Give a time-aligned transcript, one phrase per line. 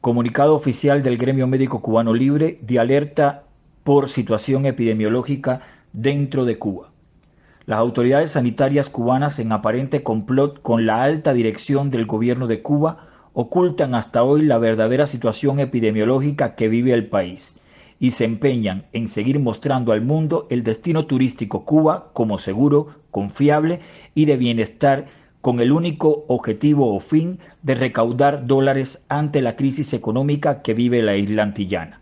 [0.00, 3.42] Comunicado oficial del Gremio Médico Cubano Libre de alerta
[3.84, 5.60] por situación epidemiológica
[5.92, 6.90] dentro de Cuba.
[7.66, 13.08] Las autoridades sanitarias cubanas, en aparente complot con la alta dirección del gobierno de Cuba,
[13.34, 17.58] ocultan hasta hoy la verdadera situación epidemiológica que vive el país
[17.98, 23.80] y se empeñan en seguir mostrando al mundo el destino turístico Cuba como seguro, confiable
[24.14, 25.08] y de bienestar
[25.40, 31.02] con el único objetivo o fin de recaudar dólares ante la crisis económica que vive
[31.02, 32.00] la isla antillana.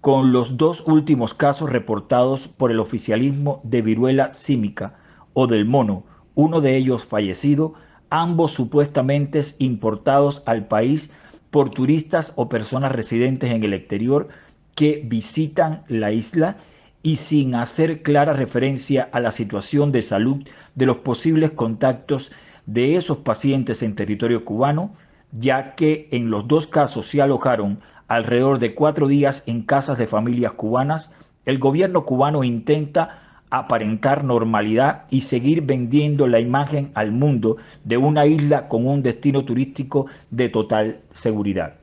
[0.00, 4.94] Con los dos últimos casos reportados por el oficialismo de viruela símica
[5.34, 6.04] o del mono,
[6.36, 7.74] uno de ellos fallecido,
[8.10, 11.10] ambos supuestamente importados al país
[11.50, 14.28] por turistas o personas residentes en el exterior
[14.76, 16.58] que visitan la isla
[17.02, 22.32] y sin hacer clara referencia a la situación de salud de los posibles contactos
[22.66, 24.92] de esos pacientes en territorio cubano,
[25.32, 30.06] ya que en los dos casos se alojaron alrededor de cuatro días en casas de
[30.06, 31.14] familias cubanas,
[31.44, 38.26] el gobierno cubano intenta aparentar normalidad y seguir vendiendo la imagen al mundo de una
[38.26, 41.74] isla con un destino turístico de total seguridad.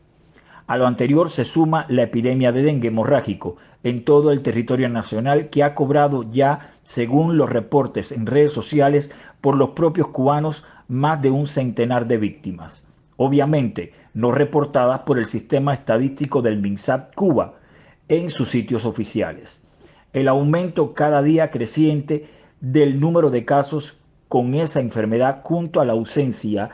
[0.68, 5.50] A lo anterior se suma la epidemia de dengue hemorrágico en todo el territorio nacional
[5.50, 11.22] que ha cobrado ya, según los reportes en redes sociales por los propios cubanos, más
[11.22, 12.88] de un centenar de víctimas.
[13.18, 17.60] Obviamente no reportadas por el sistema estadístico del MINSAP Cuba
[18.08, 19.64] en sus sitios oficiales.
[20.14, 25.94] El aumento cada día creciente del número de casos con esa enfermedad junto a la
[25.94, 26.72] ausencia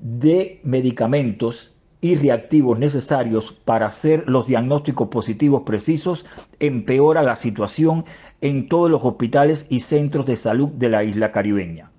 [0.00, 6.24] de medicamentos y reactivos necesarios para hacer los diagnósticos positivos precisos
[6.60, 8.04] empeora la situación
[8.40, 11.90] en todos los hospitales y centros de salud de la isla caribeña.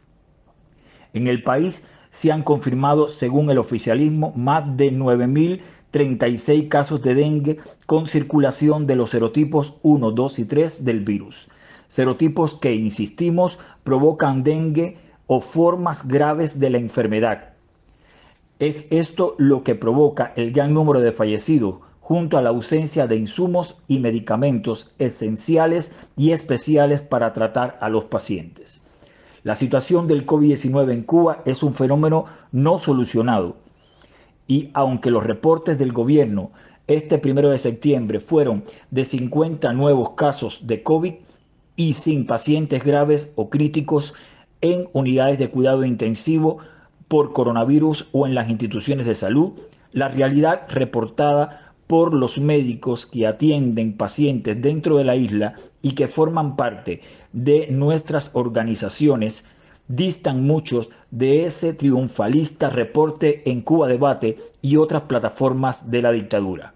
[1.14, 7.58] En el país se han confirmado, según el oficialismo, más de 9.036 casos de dengue
[7.86, 11.50] con circulación de los serotipos 1, 2 y 3 del virus.
[11.89, 14.97] Serotipos que, insistimos, provocan dengue
[15.28, 17.59] o formas graves de la enfermedad
[18.59, 23.16] es esto lo que provoca el gran número de fallecidos, junto a la ausencia de
[23.16, 28.81] insumos y medicamentos esenciales y especiales para tratar a los pacientes.
[29.44, 33.58] La situación del COVID-19 en Cuba es un fenómeno no solucionado
[34.47, 36.52] y aunque los reportes del gobierno
[36.88, 41.14] este primero de septiembre fueron de 50 nuevos casos de COVID
[41.76, 44.16] y sin pacientes graves o críticos
[44.62, 46.58] en unidades de cuidado intensivo,
[47.09, 49.53] por coronavirus o en las instituciones de salud,
[49.92, 56.08] la realidad reportada por los médicos que atienden pacientes dentro de la isla y que
[56.08, 57.02] forman parte
[57.34, 59.46] de nuestras organizaciones
[59.88, 66.76] distan muchos de ese triunfalista reporte en Cuba Debate y otras plataformas de la dictadura.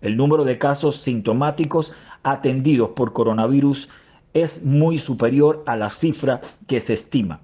[0.00, 3.90] El número de casos sintomáticos atendidos por coronavirus
[4.32, 7.40] es muy superior a la cifra que se estima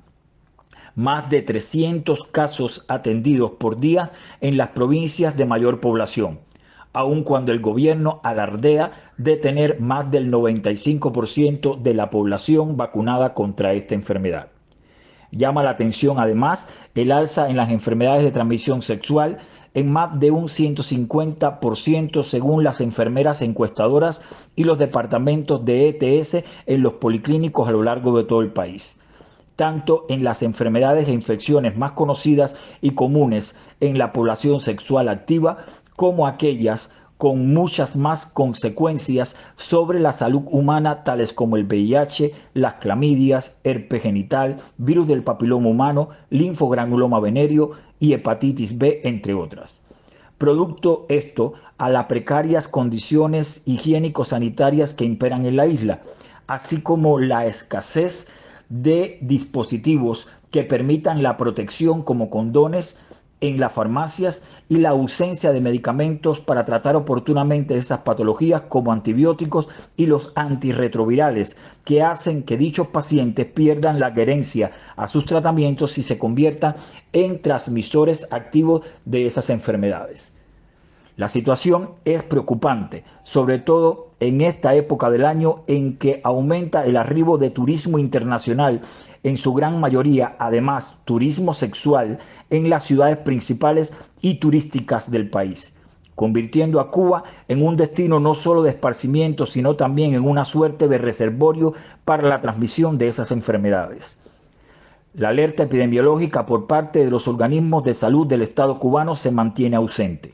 [0.95, 4.11] más de 300 casos atendidos por día
[4.41, 6.41] en las provincias de mayor población,
[6.93, 13.73] aun cuando el gobierno alardea de tener más del 95% de la población vacunada contra
[13.73, 14.49] esta enfermedad.
[15.31, 19.39] Llama la atención además el alza en las enfermedades de transmisión sexual
[19.73, 24.21] en más de un 150% según las enfermeras encuestadoras
[24.55, 28.99] y los departamentos de ETS en los policlínicos a lo largo de todo el país
[29.63, 35.59] tanto en las enfermedades e infecciones más conocidas y comunes en la población sexual activa
[35.95, 42.75] como aquellas con muchas más consecuencias sobre la salud humana, tales como el VIH, las
[42.75, 47.71] clamidias, herpes genital, virus del papiloma humano, linfogranuloma venéreo
[48.01, 49.85] y hepatitis B, entre otras.
[50.39, 56.01] Producto esto a las precarias condiciones higiénico-sanitarias que imperan en la isla,
[56.49, 58.27] así como la escasez
[58.73, 62.97] de dispositivos que permitan la protección como condones
[63.43, 69.69] en las farmacias y la ausencia de medicamentos para tratar oportunamente esas patologías como antibióticos
[69.97, 76.03] y los antirretrovirales que hacen que dichos pacientes pierdan la adherencia a sus tratamientos y
[76.03, 76.77] se conviertan
[77.13, 80.35] en transmisores activos de esas enfermedades.
[81.17, 86.97] La situación es preocupante, sobre todo en esta época del año en que aumenta el
[86.97, 88.83] arribo de turismo internacional,
[89.25, 95.77] en su gran mayoría además turismo sexual en las ciudades principales y turísticas del país,
[96.15, 100.87] convirtiendo a Cuba en un destino no solo de esparcimiento, sino también en una suerte
[100.87, 104.21] de reservorio para la transmisión de esas enfermedades.
[105.15, 109.75] La alerta epidemiológica por parte de los organismos de salud del Estado cubano se mantiene
[109.75, 110.33] ausente.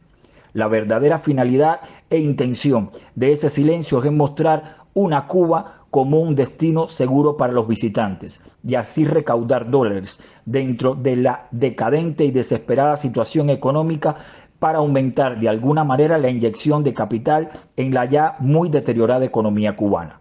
[0.53, 1.81] La verdadera finalidad
[2.11, 7.67] e intención de ese silencio es mostrar una Cuba como un destino seguro para los
[7.67, 14.17] visitantes y así recaudar dólares dentro de la decadente y desesperada situación económica
[14.59, 19.77] para aumentar de alguna manera la inyección de capital en la ya muy deteriorada economía
[19.77, 20.21] cubana.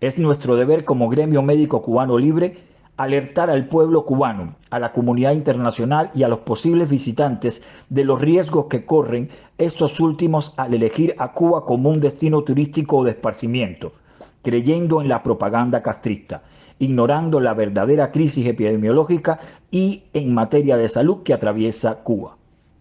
[0.00, 2.69] Es nuestro deber como gremio médico cubano libre
[3.02, 8.20] alertar al pueblo cubano, a la comunidad internacional y a los posibles visitantes de los
[8.20, 13.92] riesgos que corren estos últimos al elegir a Cuba como un destino turístico de esparcimiento,
[14.42, 16.42] creyendo en la propaganda castrista,
[16.78, 22.36] ignorando la verdadera crisis epidemiológica y en materia de salud que atraviesa Cuba.